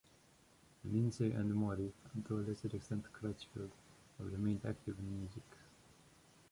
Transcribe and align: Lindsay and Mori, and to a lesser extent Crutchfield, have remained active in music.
Lindsay 0.83 1.31
and 1.31 1.53
Mori, 1.53 1.93
and 2.11 2.25
to 2.25 2.37
a 2.39 2.41
lesser 2.41 2.75
extent 2.75 3.05
Crutchfield, 3.13 3.69
have 4.17 4.31
remained 4.31 4.61
active 4.65 4.97
in 4.97 5.19
music. 5.19 5.43